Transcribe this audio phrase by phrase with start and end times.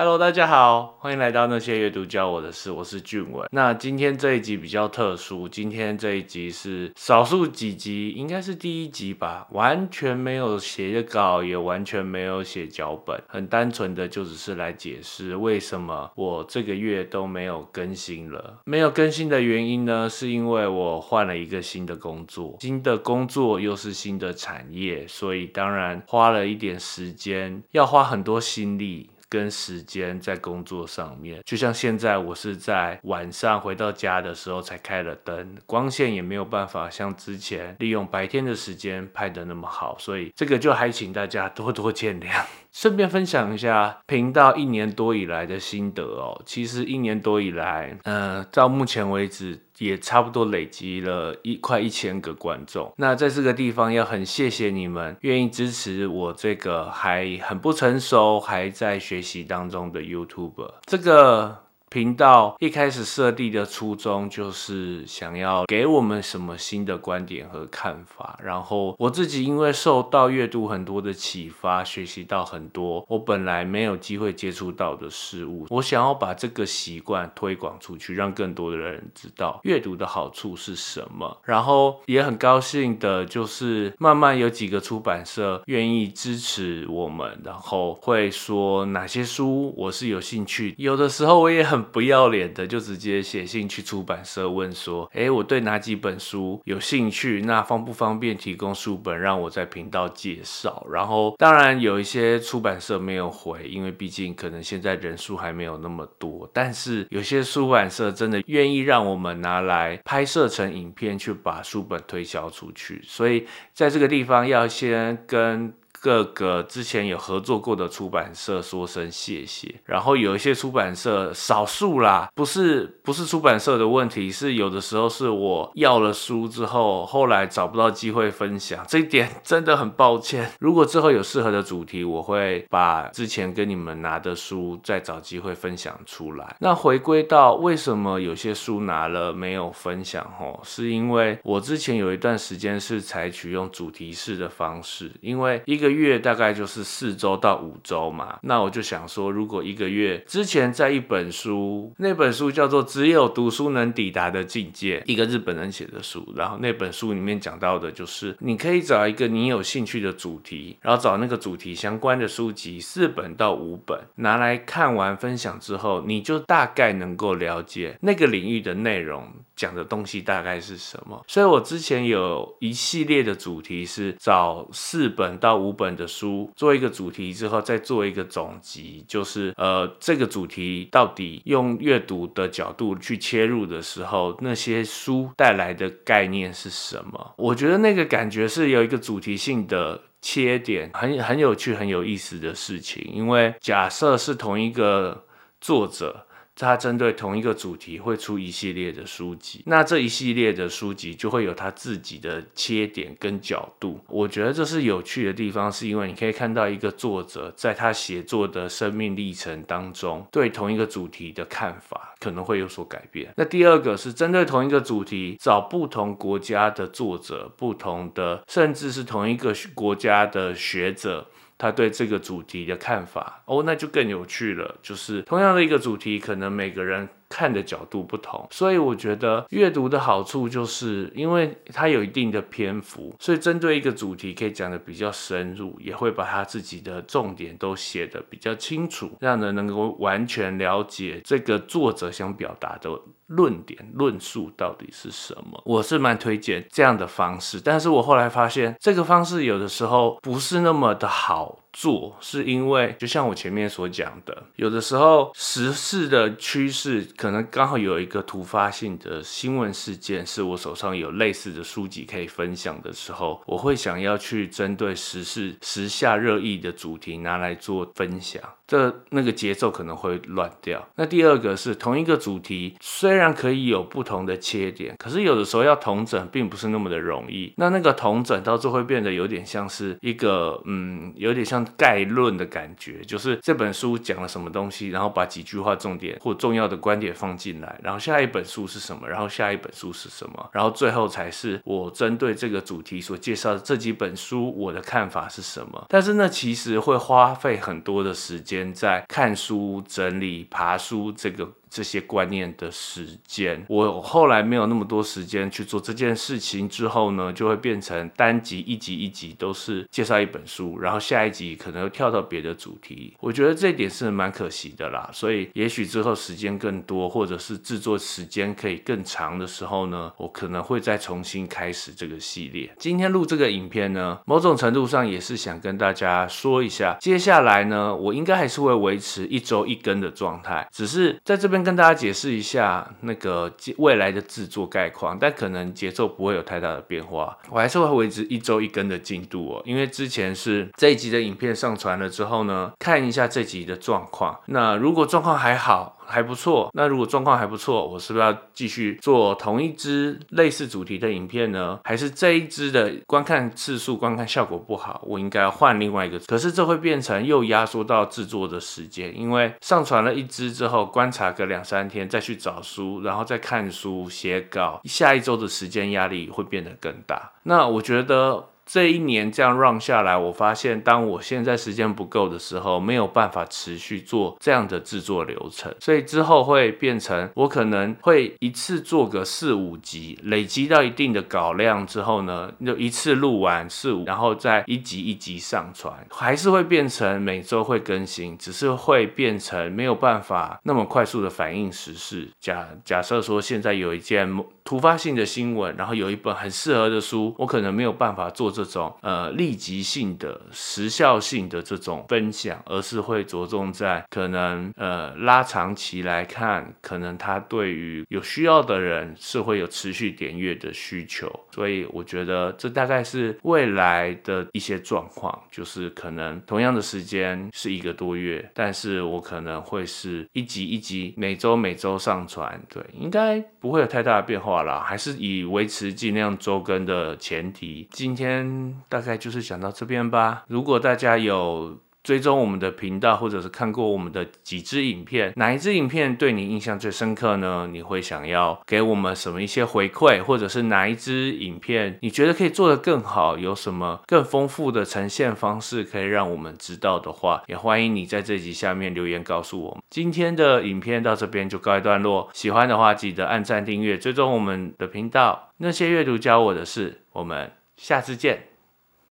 [0.00, 3.48] Hello，大家好，欢迎来到那些阅读教我的事，我是俊文。
[3.50, 18.60] 那今天这一集比较特殊，今天这一集是少数几集，应该是第一集吧，完全没有写稿，也完全没有写脚本，很单纯的就只是来解释为什么我这个月都没有更新了。
[18.66, 29.10] 没有更新的原因呢，是因为我换了一个新的工作，新的工作又是新的产业，所以当然花了一点时间，要花很多心力。
[29.28, 42.44] 跟时间在工作上面，就像现在我是在晚上回到家的时候才开了灯，光线也没有办法像之前利用白天的时间拍的那么好，所以这个就还请大家多多见谅。
[42.72, 46.40] 顺便分享一下频道一年多以来的心得哦。
[46.44, 52.92] 其实一年多以来，呃，到目前为止也差不多累积了一快一千个观众。
[52.96, 60.72] 那在这个地方要很谢谢你们愿意支持我这个还很不成熟、还在学习当中的 YouTube。
[60.86, 61.67] 这个。
[61.90, 68.38] 频道一开始设立的初衷就是想要给我们什么新的观点和看法。
[68.42, 75.66] 然后我自己因为受到阅读很多的启发，学习到很多我本来没有机会接触到的事物。
[75.70, 81.38] 我想要把这个习惯推广出去，让更多的人知道阅读的好处是什么。
[81.44, 90.74] 然后也很高兴的就是慢慢有几个出版社愿意支持我们，然后会说哪些书我是有兴趣。
[90.76, 91.77] 有的时候我也很。
[91.82, 97.42] 不要脸的就直接写信去出版社问说，哎，我对哪几本书有兴趣？
[97.42, 100.86] 那方不方便提供书本让我在频道介绍？
[100.90, 106.48] 然后当然有一些出版社没有回，因为毕竟可能现在人数还没有那么多。
[106.52, 113.00] 但是有些出版社真的愿意让我们拿来拍摄成影片，去把书本推销出去。
[113.04, 115.72] 所以在这个地方要先跟。
[116.00, 130.52] 各个之前有合作过的出版社说声谢谢，然后有一些出版社少数啦，不是不是出版社的问题，是有的时候是我要了书之后，后来找不到机会分享，这一点 真的很抱歉。
[130.60, 136.56] 如果之后有适合的主题，我会把之前跟你们拿的书再找机会分享出来。
[136.60, 145.87] 那回归到为什么有些书拿了没有分享吼，是因为我之前有一段时间是采取用主题式的方式，因为一个。
[145.88, 169.26] 个月大概就是四周到五周嘛，那我就想说，如果一个月之前在一本书，那本书叫做《只有读书能抵达的境界》，一个日本人写的书，然后那本书里面讲到的就是，你可以找一个你有兴趣的主题，然后找那个主题相关的书籍，四本到五本拿来看完分享之后，你就大概能够了解那个领域的内容。
[169.58, 171.20] 讲的东西大概是什么？
[171.26, 187.34] 所以我之前有一系列的主题是找四本到五本的书做一个主题之后，再做一个总集，就是呃这个主题到底用阅读的角度去切入的时候，那些书带来的概念是什么？
[187.36, 193.04] 我觉得那个感觉是有一个主题性的切点，很很有趣、很有意思的事情。
[193.12, 195.24] 因为假设是同一个
[195.60, 196.24] 作者。
[196.58, 204.00] 他针对同一个主题会出一系列的书籍，那这一系列的书籍就会有他自己的切点跟角度。
[204.08, 213.32] 我觉得这是有趣的地方，是因为你可以看到一个作者在他写作的生命历程当中，对同一个主题的看法可能会有所改变。
[213.36, 221.28] 那第二个是针对同一个主题，找不同国家的作者、不同的甚至是同一个国家的学者。
[221.58, 224.76] 他对这个主题的看法哦，那就更有趣了。
[224.80, 227.08] 就是同样的一个主题，可能每个人。
[227.28, 242.90] 看的角度不同，所以我觉得阅读的好处就是，因为它有一定的篇幅，所以针对一个主题可以讲的比较深入，也会把他自己的重点都写的比较清楚，让人能够完全了解这个作者想表达的
[243.26, 245.62] 论点、论述到底是什么。
[245.66, 257.06] 我是蛮推荐这样的方式，但是我后来发现这个方式有的时候不是那么的好做，是因为就像我前面所讲的，有的时候时事的趋势。
[257.16, 268.42] 可能刚好有一个突发性的新闻事件，是我手上有类似的书籍可以分享的时候，我会想要去针对时事时下热议的主题拿来做分享。
[268.68, 270.86] 这那个节奏可能会乱掉。
[270.96, 277.54] 那第二个是同一个主题，虽然可以有不同的切点，可是有的时候要同整并不是那么的容易。
[277.56, 295.86] 那那个同整到最后会变得有点像是一个嗯，有点像概论的感觉，就是这本书讲了什么东西，然后把几句话重点或重要的观点放进来，然后下一本书是什么，然后下一本书是什么，然后最后才是我针对这个主题所介绍的这几本书我的看法是什么。
[295.88, 298.57] 但是那其实会花费很多的时间。
[298.58, 301.48] 间在看书、整理、爬书这个。
[301.70, 313.14] 这些观念的时间，我后来没有那么多时间去做这件事情之后呢，就会变成单集一集一集都是介绍一本书，然后下一集可能又跳到别的主题。
[313.20, 315.10] 我觉得这一点是蛮可惜的啦。
[315.12, 322.70] 所以也许之后时间更多，或者是制作时间可以更长的时候呢，我可能会再重新开始这个系列。
[322.78, 331.57] 今天录这个影片呢，某种程度上也是想跟大家说一下，接下来呢，我应该还是会维持一周一更的状态，只是在这边。
[331.62, 339.62] 跟大家解释一下那个未来的制作概况，但可能节奏不会有太大的变化，我还是会维持一周一更的进度哦。
[339.64, 345.97] 因为之前是这一集的影片上传了之后呢，看一下这集的状况，那如果状况还好。
[346.08, 351.78] 还不错，那如果状况还不错，我是不是要继续做同一支类似主题的影片呢？
[351.84, 356.18] 还是这一支的观看次数、观看效果不好，我应该换另外一个？
[356.20, 367.32] 可是这会变成又压缩到制作的时间，因为上传了一支之后，观察个两三天，再去找书，然后再看书、写稿，下一周的时间压力会变得更大。
[367.42, 368.48] 那我觉得。
[368.70, 392.28] 这一年这样 run 下来，我发现当我现在时间不够的时候，没有办法持续做这样的制作流程，所以之后会变成我可能会一次做个四五集，累积到一定的稿量之后呢，就一次录完四五，然后再一集一集上传，还是会变成每周会更新，只是会变成没有办法那么快速的反应时事。
[392.38, 398.52] 假假设说现在有一件突发性的新闻，然后有一本很适合的书，我可能没有办法做。
[398.58, 428.80] 这种呃立即性的时效性的这种分享，而是会着重在可能呃拉长期来看，可能他对于有需要的人是会有持续点阅的需求，所以我觉得这大概是未来的一些状况，就是可能同样的时间是一个多月，但是我可能会是一集一集每周每周上传，对，应该不会有太大的变化啦，还是以维持尽量周更的前提，今天嗯。
[428.88, 430.44] 大概就是讲到这边吧。
[430.48, 437.68] 如果大家有追踪我们的频道，或者是看过我们的几支影片，哪一支影片对你印象最深刻呢？
[437.70, 449.82] 你会想要给我们什么一些回馈，或者是哪一支影片你觉得可以做得更好，有什么更丰富的呈现方式可以让我们知道的话，也欢迎你在这集下面留言告诉我们。
[449.90, 455.50] 今天的影片到这边就告一段落，喜欢的话记得按赞、订阅、追踪我们的频道。
[455.58, 457.57] 那些阅读教我的事，我们。
[457.78, 458.57] 下次见。